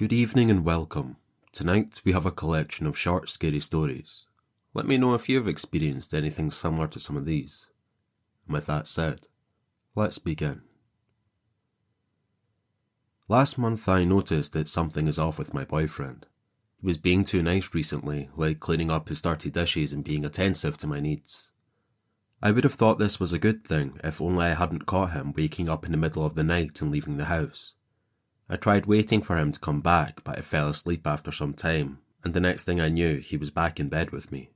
[0.00, 1.18] Good evening and welcome.
[1.52, 4.24] Tonight we have a collection of short, scary stories.
[4.72, 7.68] Let me know if you have experienced anything similar to some of these.
[8.46, 9.28] And with that said,
[9.94, 10.62] let's begin.
[13.28, 16.24] Last month I noticed that something is off with my boyfriend.
[16.80, 20.78] He was being too nice recently, like cleaning up his dirty dishes and being attentive
[20.78, 21.52] to my needs.
[22.40, 25.34] I would have thought this was a good thing if only I hadn't caught him
[25.36, 27.74] waking up in the middle of the night and leaving the house.
[28.52, 32.00] I tried waiting for him to come back, but I fell asleep after some time,
[32.24, 34.50] and the next thing I knew, he was back in bed with me.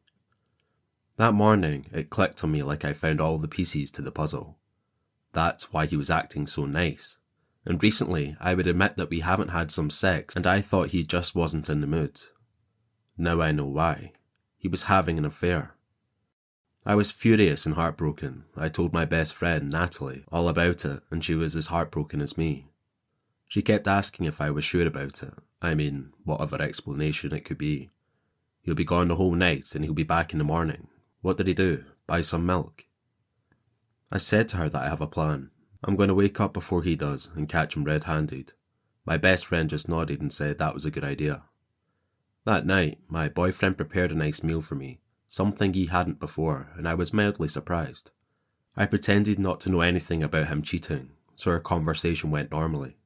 [1.17, 4.59] That morning, it clicked on me like I found all the pieces to the puzzle.
[5.33, 7.19] That's why he was acting so nice.
[7.65, 11.05] And recently, I would admit that we haven't had some sex, and I thought he
[11.05, 12.21] just wasn't in the mood.
[13.17, 14.11] Now I know why.
[14.59, 15.77] He was having an affair.
[16.85, 18.45] I was furious and heartbroken.
[18.57, 22.37] I told my best friend, Natalie, all about it, and she was as heartbroken as
[22.37, 22.67] me.
[23.49, 25.35] She kept asking if I was sure about it.
[25.63, 27.91] I mean, whatever explanation it could be.
[28.63, 30.89] He'll be gone the whole night and he'll be back in the morning.
[31.21, 31.85] What did he do?
[32.07, 32.87] Buy some milk?
[34.11, 35.51] I said to her that I have a plan.
[35.83, 38.55] I'm going to wake up before he does and catch him red handed.
[39.05, 41.43] My best friend just nodded and said that was a good idea.
[42.45, 45.01] That night, my boyfriend prepared a nice meal for me
[45.35, 48.13] something he hadn't before, and I was mildly surprised.
[48.77, 52.97] I pretended not to know anything about him cheating, so our conversation went normally.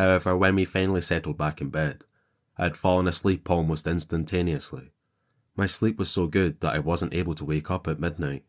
[0.00, 2.06] However, when we finally settled back in bed,
[2.56, 4.92] I had fallen asleep almost instantaneously.
[5.56, 8.46] My sleep was so good that I wasn't able to wake up at midnight.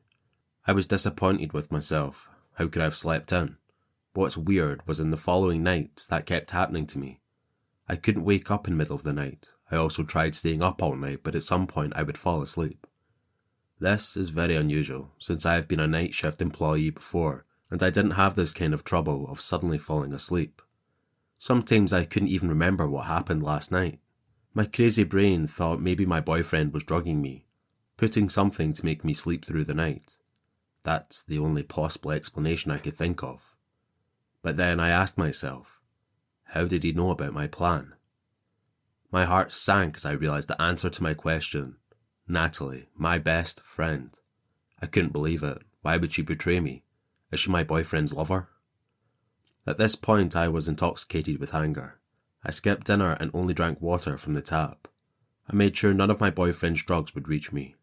[0.66, 2.30] I was disappointed with myself.
[2.54, 3.58] How could I have slept in?
[4.14, 7.20] What's weird was in the following nights that kept happening to me.
[7.86, 9.50] I couldn't wake up in the middle of the night.
[9.70, 12.88] I also tried staying up all night, but at some point I would fall asleep.
[13.78, 17.90] This is very unusual, since I have been a night shift employee before, and I
[17.90, 20.62] didn't have this kind of trouble of suddenly falling asleep.
[21.42, 24.00] Sometimes I couldn't even remember what happened last night.
[24.54, 27.48] My crazy brain thought maybe my boyfriend was drugging me,
[27.98, 30.20] putting something to make me sleep through the night.
[30.84, 33.56] That's the only possible explanation I could think of.
[34.44, 35.82] But then I asked myself,
[36.44, 37.96] how did he know about my plan?
[39.12, 41.78] My heart sank as I realised the answer to my question
[42.28, 44.12] Natalie, my best friend.
[44.80, 45.64] I couldn't believe it.
[45.82, 46.84] Why would she betray me?
[47.32, 48.51] Is she my boyfriend's lover?
[49.68, 52.00] At this point, I was intoxicated with anger.
[52.44, 54.88] I skipped dinner and only drank water from the tap.
[55.48, 57.76] I made sure none of my boyfriend's drugs would reach me.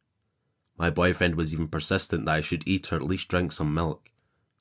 [0.76, 4.10] My boyfriend was even persistent that I should eat or at least drink some milk.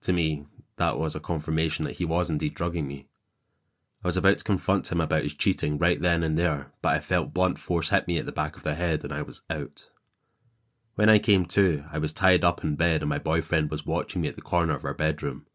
[0.01, 0.45] To me,
[0.75, 3.07] that was a confirmation that he was indeed drugging me.
[4.03, 6.99] I was about to confront him about his cheating right then and there, but I
[6.99, 9.89] felt blunt force hit me at the back of the head and I was out.
[10.93, 14.21] When I came to, I was tied up in bed and my boyfriend was watching
[14.21, 15.46] me at the corner of our bedroom.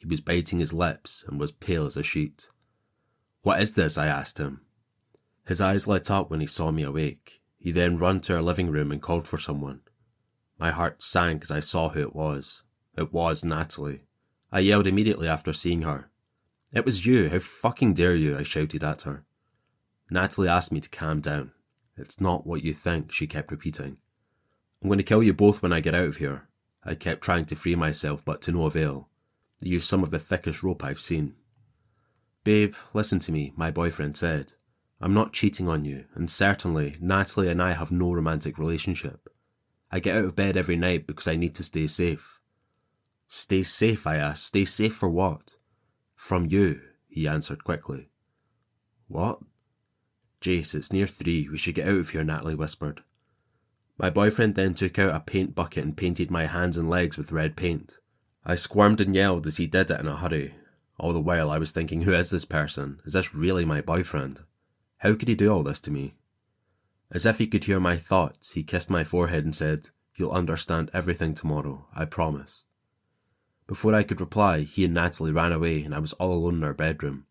[0.00, 2.48] He was biting his lips and was pale as a sheet.
[3.42, 3.98] What is this?
[3.98, 4.62] I asked him.
[5.46, 7.42] His eyes lit up when he saw me awake.
[7.58, 9.82] He then ran to our living room and called for someone.
[10.58, 12.64] My heart sank as I saw who it was.
[12.96, 14.00] It was Natalie.
[14.50, 16.10] I yelled immediately after seeing her.
[16.72, 17.28] It was you.
[17.28, 18.38] How fucking dare you?
[18.38, 19.24] I shouted at her.
[20.10, 21.52] Natalie asked me to calm down.
[21.96, 23.98] It's not what you think, she kept repeating.
[24.82, 26.48] I'm going to kill you both when I get out of here.
[26.82, 29.09] I kept trying to free myself, but to no avail.
[29.62, 31.34] I used some of the thickest rope I've seen.
[32.44, 34.54] Babe, listen to me, my boyfriend said.
[35.00, 39.28] I'm not cheating on you, and certainly Natalie and I have no romantic relationship.
[39.90, 42.40] I get out of bed every night because I need to stay safe.
[43.26, 44.46] Stay safe, I asked.
[44.46, 45.56] Stay safe for what?
[46.16, 48.10] From you, he answered quickly.
[49.08, 49.40] What?
[50.40, 51.48] Jace, it's near three.
[51.48, 53.02] We should get out of here, Natalie whispered.
[53.98, 57.32] My boyfriend then took out a paint bucket and painted my hands and legs with
[57.32, 57.98] red paint.
[58.44, 60.54] I squirmed and yelled as he did it in a hurry.
[60.98, 63.00] All the while I was thinking, who is this person?
[63.04, 64.42] Is this really my boyfriend?
[64.98, 66.14] How could he do all this to me?
[67.10, 70.90] As if he could hear my thoughts, he kissed my forehead and said, You'll understand
[70.92, 72.64] everything tomorrow, I promise.
[73.66, 76.64] Before I could reply, he and Natalie ran away and I was all alone in
[76.64, 77.26] our bedroom.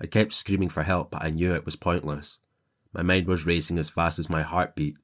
[0.00, 2.40] I kept screaming for help, but I knew it was pointless.
[2.92, 4.96] My mind was racing as fast as my heart beat.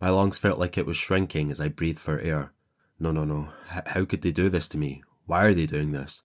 [0.00, 2.52] My lungs felt like it was shrinking as I breathed for air.
[3.00, 3.48] No, no, no.
[3.74, 5.02] H- how could they do this to me?
[5.26, 6.22] Why are they doing this?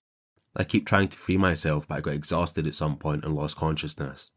[0.56, 3.56] I keep trying to free myself, but I got exhausted at some point and lost
[3.56, 4.30] consciousness.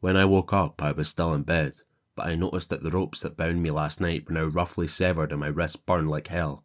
[0.00, 1.74] When I woke up, I was still in bed,
[2.16, 5.30] but I noticed that the ropes that bound me last night were now roughly severed
[5.30, 6.64] and my wrists burned like hell.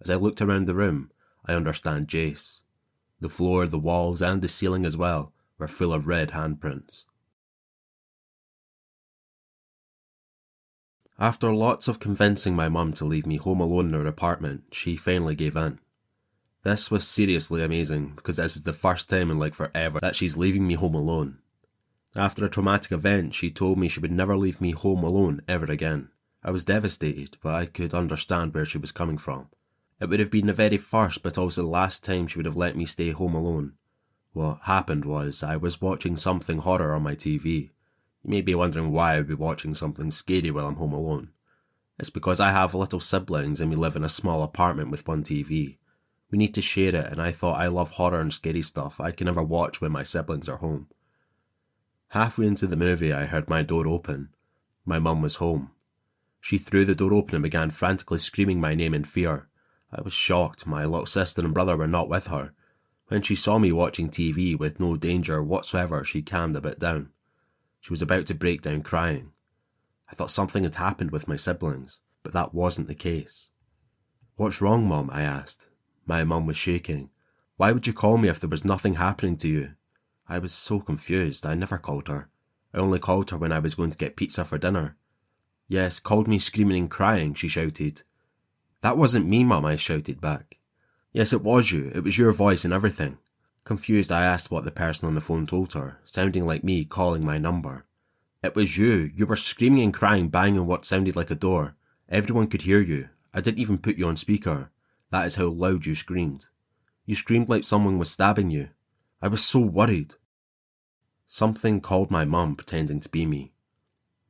[0.00, 1.10] As I looked around the room,
[1.46, 2.62] I understand Jace.
[3.20, 7.06] The floor, the walls, and the ceiling as well were full of red handprints.
[11.18, 14.96] After lots of convincing my mum to leave me home alone in her apartment, she
[14.96, 15.78] finally gave in.
[16.64, 20.36] This was seriously amazing because this is the first time in like forever that she's
[20.36, 21.38] leaving me home alone.
[22.16, 25.66] After a traumatic event, she told me she would never leave me home alone ever
[25.66, 26.08] again.
[26.42, 29.48] I was devastated, but I could understand where she was coming from.
[30.00, 32.56] It would have been the very first, but also the last time she would have
[32.56, 33.74] let me stay home alone.
[34.32, 37.70] What happened was, I was watching something horror on my TV.
[38.24, 41.30] You may be wondering why I would be watching something scary while I'm home alone.
[41.98, 45.22] It's because I have little siblings and we live in a small apartment with one
[45.22, 45.76] TV.
[46.30, 49.10] We need to share it, and I thought I love horror and scary stuff I
[49.10, 50.88] can never watch when my siblings are home.
[52.08, 54.30] Halfway into the movie, I heard my door open.
[54.86, 55.70] My mum was home.
[56.40, 59.48] She threw the door open and began frantically screaming my name in fear.
[59.92, 60.66] I was shocked.
[60.66, 62.52] My little sister and brother were not with her.
[63.08, 67.10] When she saw me watching TV with no danger whatsoever, she calmed a bit down.
[67.84, 69.32] She was about to break down crying.
[70.10, 73.50] I thought something had happened with my siblings, but that wasn't the case.
[74.36, 75.10] What's wrong, Mum?
[75.12, 75.68] I asked.
[76.06, 77.10] My mum was shaking.
[77.58, 79.74] Why would you call me if there was nothing happening to you?
[80.26, 81.44] I was so confused.
[81.44, 82.30] I never called her.
[82.72, 84.96] I only called her when I was going to get pizza for dinner.
[85.68, 88.02] Yes, called me screaming and crying, she shouted.
[88.80, 90.58] That wasn't me, Mum, I shouted back.
[91.12, 91.92] Yes, it was you.
[91.94, 93.18] It was your voice and everything.
[93.64, 97.24] Confused, I asked what the person on the phone told her, sounding like me calling
[97.24, 97.86] my number.
[98.42, 99.10] It was you.
[99.16, 101.74] You were screaming and crying, banging what sounded like a door.
[102.10, 103.08] Everyone could hear you.
[103.32, 104.70] I didn't even put you on speaker.
[105.10, 106.48] That is how loud you screamed.
[107.06, 108.68] You screamed like someone was stabbing you.
[109.22, 110.14] I was so worried.
[111.26, 113.54] Something called my mum, pretending to be me.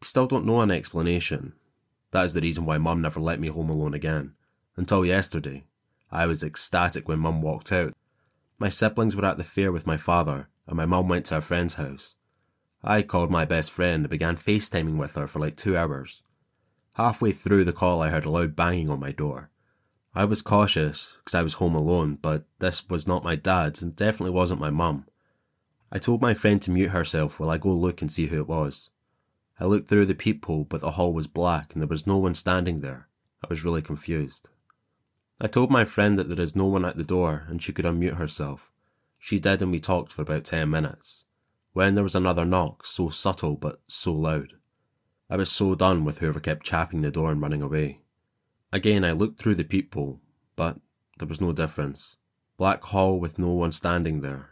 [0.00, 1.54] Still don't know an explanation.
[2.12, 4.34] That is the reason why mum never let me home alone again.
[4.76, 5.64] Until yesterday.
[6.12, 7.94] I was ecstatic when mum walked out.
[8.64, 11.42] My siblings were at the fair with my father, and my mum went to a
[11.42, 12.16] friend's house.
[12.82, 16.22] I called my best friend and began FaceTiming with her for like two hours.
[16.94, 19.50] Halfway through the call, I heard a loud banging on my door.
[20.14, 23.94] I was cautious because I was home alone, but this was not my dad's and
[23.94, 25.08] definitely wasn't my mum.
[25.92, 28.48] I told my friend to mute herself while I go look and see who it
[28.48, 28.88] was.
[29.60, 32.32] I looked through the peephole, but the hall was black and there was no one
[32.32, 33.08] standing there.
[33.44, 34.48] I was really confused.
[35.40, 37.84] I told my friend that there is no one at the door and she could
[37.84, 38.70] unmute herself.
[39.18, 41.24] She did, and we talked for about ten minutes.
[41.72, 44.52] When there was another knock, so subtle but so loud.
[45.28, 48.02] I was so done with whoever kept chapping the door and running away.
[48.72, 50.20] Again, I looked through the peephole,
[50.54, 50.78] but
[51.18, 52.16] there was no difference.
[52.56, 54.50] Black hall with no one standing there.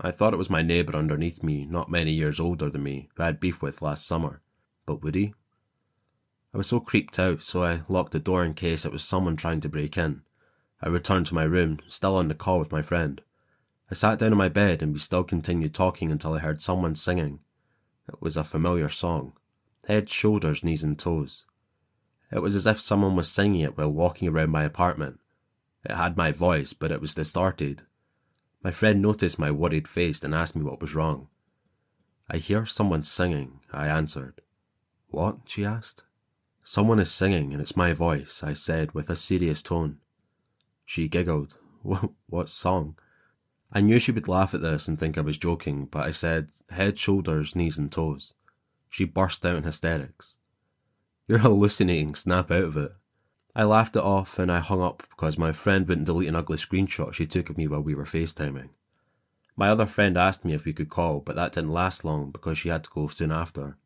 [0.00, 3.22] I thought it was my neighbour underneath me, not many years older than me, who
[3.22, 4.42] I had beef with last summer.
[4.86, 5.34] But would he?
[6.54, 9.34] I was so creeped out, so I locked the door in case it was someone
[9.34, 10.22] trying to break in.
[10.80, 13.20] I returned to my room, still on the call with my friend.
[13.90, 16.94] I sat down on my bed and we still continued talking until I heard someone
[16.94, 17.40] singing.
[18.08, 19.32] It was a familiar song.
[19.88, 21.44] Head, shoulders, knees and toes.
[22.30, 25.18] It was as if someone was singing it while walking around my apartment.
[25.84, 27.82] It had my voice, but it was distorted.
[28.62, 31.26] My friend noticed my worried face and asked me what was wrong.
[32.30, 34.40] I hear someone singing, I answered.
[35.08, 35.38] What?
[35.46, 36.04] she asked.
[36.66, 39.98] Someone is singing, and it's my voice, I said with a serious tone.
[40.86, 41.58] She giggled.
[42.26, 42.96] What song?
[43.70, 46.50] I knew she would laugh at this and think I was joking, but I said,
[46.70, 48.32] head, shoulders, knees, and toes.
[48.88, 50.36] She burst out in hysterics.
[51.28, 52.92] You're hallucinating, snap out of it.
[53.54, 56.56] I laughed it off and I hung up because my friend wouldn't delete an ugly
[56.56, 58.70] screenshot she took of me while we were FaceTiming.
[59.54, 62.56] My other friend asked me if we could call, but that didn't last long because
[62.56, 63.76] she had to go soon after.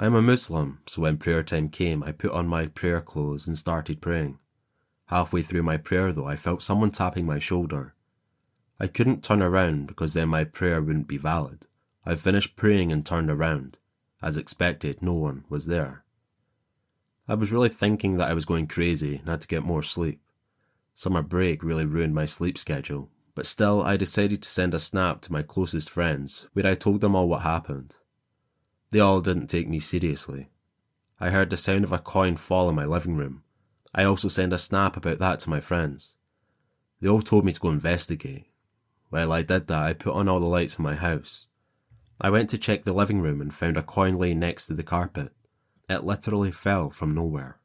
[0.00, 3.48] I am a Muslim, so when prayer time came, I put on my prayer clothes
[3.48, 4.38] and started praying.
[5.06, 7.94] Halfway through my prayer, though, I felt someone tapping my shoulder.
[8.78, 11.66] I couldn't turn around because then my prayer wouldn't be valid.
[12.06, 13.78] I finished praying and turned around.
[14.22, 16.04] As expected, no one was there.
[17.26, 20.20] I was really thinking that I was going crazy and had to get more sleep.
[20.92, 25.22] Summer break really ruined my sleep schedule, but still I decided to send a snap
[25.22, 27.96] to my closest friends where I told them all what happened.
[28.90, 30.48] They all didn't take me seriously.
[31.20, 33.42] I heard the sound of a coin fall in my living room.
[33.94, 36.16] I also sent a snap about that to my friends.
[37.00, 38.46] They all told me to go investigate.
[39.10, 39.82] Well, I did that.
[39.82, 41.48] I put on all the lights in my house.
[42.20, 44.82] I went to check the living room and found a coin laying next to the
[44.82, 45.32] carpet.
[45.88, 47.58] It literally fell from nowhere.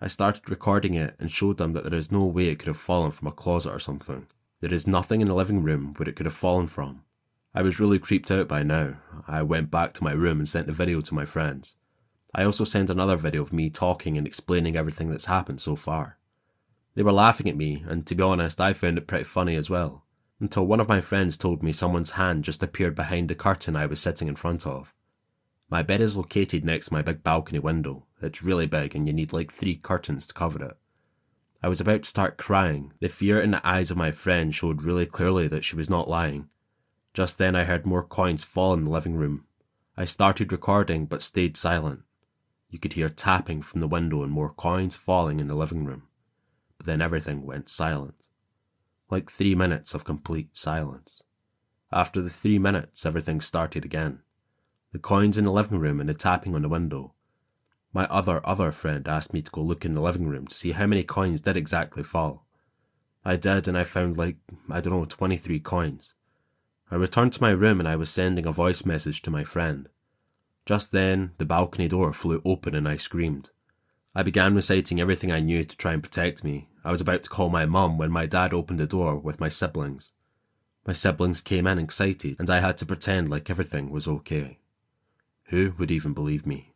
[0.00, 2.76] I started recording it and showed them that there is no way it could have
[2.76, 4.26] fallen from a closet or something.
[4.60, 7.04] There is nothing in the living room where it could have fallen from.
[7.56, 8.96] I was really creeped out by now.
[9.28, 11.76] I went back to my room and sent a video to my friends.
[12.34, 16.18] I also sent another video of me talking and explaining everything that's happened so far.
[16.96, 19.70] They were laughing at me, and to be honest, I found it pretty funny as
[19.70, 20.04] well,
[20.40, 23.86] until one of my friends told me someone's hand just appeared behind the curtain I
[23.86, 24.92] was sitting in front of.
[25.70, 28.06] My bed is located next to my big balcony window.
[28.20, 30.76] It's really big and you need like three curtains to cover it.
[31.62, 32.92] I was about to start crying.
[32.98, 36.08] The fear in the eyes of my friend showed really clearly that she was not
[36.08, 36.48] lying.
[37.14, 39.44] Just then I heard more coins fall in the living room.
[39.96, 42.02] I started recording but stayed silent.
[42.68, 46.08] You could hear tapping from the window and more coins falling in the living room.
[46.76, 48.16] But then everything went silent.
[49.10, 51.22] Like three minutes of complete silence.
[51.92, 54.22] After the three minutes, everything started again.
[54.90, 57.14] The coins in the living room and the tapping on the window.
[57.92, 60.72] My other other friend asked me to go look in the living room to see
[60.72, 62.44] how many coins did exactly fall.
[63.24, 66.14] I did and I found like, I don't know, 23 coins.
[66.94, 69.88] I returned to my room and I was sending a voice message to my friend.
[70.64, 73.50] Just then, the balcony door flew open and I screamed.
[74.14, 76.68] I began reciting everything I knew to try and protect me.
[76.84, 79.48] I was about to call my mum when my dad opened the door with my
[79.48, 80.12] siblings.
[80.86, 84.60] My siblings came in excited and I had to pretend like everything was okay.
[85.46, 86.74] Who would even believe me?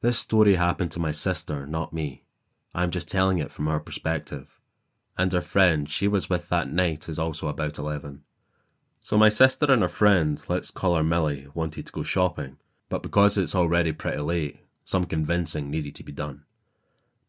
[0.00, 2.24] This story happened to my sister, not me.
[2.74, 4.55] I'm just telling it from her perspective
[5.18, 8.22] and her friend she was with that night is also about 11.
[9.00, 12.58] So my sister and her friend, let's call her Millie, wanted to go shopping,
[12.88, 16.44] but because it's already pretty late, some convincing needed to be done.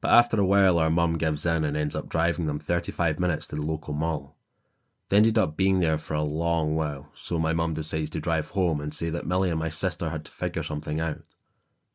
[0.02, 3.48] But after a while, our mum gives in and ends up driving them 35 minutes
[3.48, 4.38] to the local mall.
[5.10, 8.50] They ended up being there for a long while, so my mum decides to drive
[8.52, 11.36] home and say that Millie and my sister had to figure something out.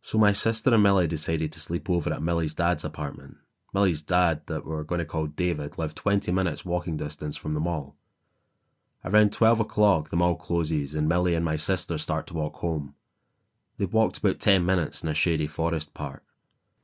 [0.00, 3.36] So my sister and Millie decided to sleep over at Millie's dad's apartment,
[3.72, 7.60] Millie's dad, that we're going to call David, lived 20 minutes walking distance from the
[7.60, 7.96] mall.
[9.04, 12.94] Around 12 o'clock, the mall closes and Millie and my sister start to walk home.
[13.78, 16.22] They walked about 10 minutes in a shady forest part.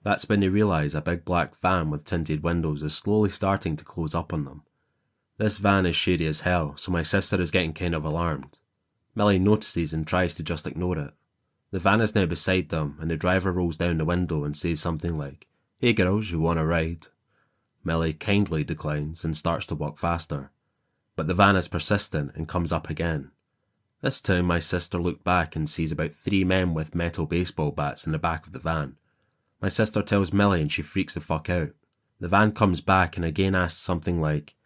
[0.02, 3.84] That's when they realise a big black van with tinted windows is slowly starting to
[3.84, 4.62] close up on them.
[5.36, 8.58] This van is shady as hell, so my sister is getting kind of alarmed.
[9.14, 11.12] Millie notices and tries to just ignore it.
[11.70, 14.80] The van is now beside them, and the driver rolls down the window and says
[14.80, 15.46] something like,
[15.80, 17.06] Hey girls, you want a ride?
[17.84, 20.50] Millie kindly declines and starts to walk faster.
[21.14, 23.30] But the van is persistent and comes up again.
[24.00, 28.06] This time my sister looked back and sees about three men with metal baseball bats
[28.06, 28.96] in the back of the van.
[29.62, 31.70] My sister tells Millie and she freaks the fuck out.
[32.18, 34.56] The van comes back and again asks something like,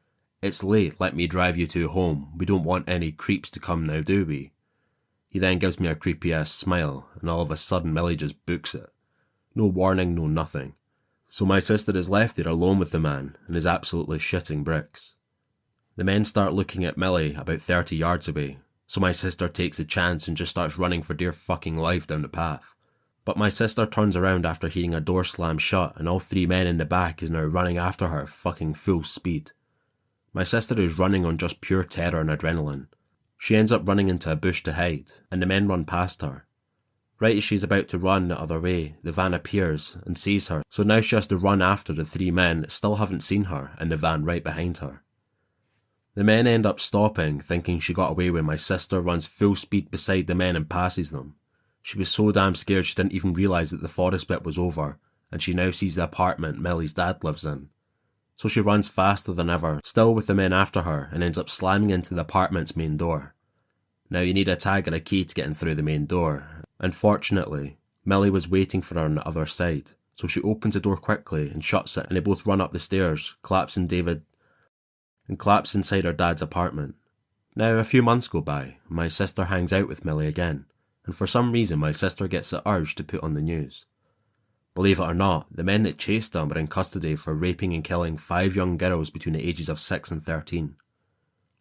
[0.40, 2.33] It's late, let me drive you to home.
[2.38, 4.52] We don't want any creeps to come now, do we?
[5.28, 8.47] He then gives me a creepy ass smile, and all of a sudden Millie just
[8.47, 8.88] books it.
[9.54, 10.73] No warning, no nothing.
[11.33, 15.17] So my sister is left there alone with the man and is absolutely shitting bricks.
[15.97, 19.87] The men start looking at Millie about 30 yards away, so my sister takes a
[19.87, 22.75] chance and just starts running for dear fucking life down the path.
[23.25, 26.67] But my sister turns around after hearing a door slam shut and all three men
[26.67, 29.53] in the back is now running after her fucking full speed.
[30.35, 32.89] My sister is running on just pure terror and adrenaline.
[33.39, 36.47] She ends up running into a bush to hide, and the men run past her.
[37.23, 40.64] Right as she's about to run the other way, the van appears and sees her,
[40.69, 43.71] so now she has to run after the three men that still haven't seen her
[43.79, 45.05] and the van right behind her.
[46.17, 49.88] The men end up stopping, thinking she got away when my sister runs full speed
[49.88, 51.37] beside the men and passes them.
[51.81, 54.99] She was so damn scared she didn't even realise that the forest bit was over,
[55.31, 57.69] and she now sees the apartment Millie's dad lives in.
[58.35, 61.49] So she runs faster than ever, still with the men after her, and ends up
[61.49, 63.37] slamming into the apartment's main door.
[64.11, 66.62] Now you need a tag or a key to get in through the main door,
[66.83, 70.97] Unfortunately, Millie was waiting for her on the other side, so she opens the door
[70.97, 74.23] quickly and shuts it, and they both run up the stairs, collapsing David,
[75.29, 76.97] and collapse inside her dad's apartment.
[77.55, 80.67] Now, a few months go by, and my sister hangs out with Millie again,
[81.07, 83.87] and for some reason my sister gets the urge to put on the news.
[84.75, 87.85] Believe it or not, the men that chased them are in custody for raping and
[87.85, 90.75] killing five young girls between the ages of 6 and 13.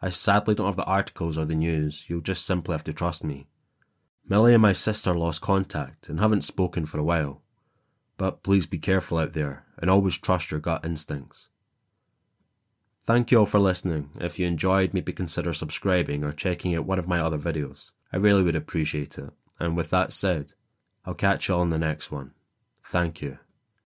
[0.02, 3.24] I sadly don't have the articles or the news, you'll just simply have to trust
[3.24, 3.48] me.
[4.28, 7.42] Millie and my sister lost contact and haven't spoken for a while.
[8.18, 11.50] But please be careful out there and always trust your gut instincts.
[13.04, 14.12] Thank you all for listening.
[14.20, 17.92] If you enjoyed, maybe consider subscribing or checking out one of my other videos.
[18.14, 19.32] I really would appreciate it.
[19.60, 20.54] And with that said,
[21.04, 22.34] I'll catch you all in the next one.
[22.84, 23.40] Thank you.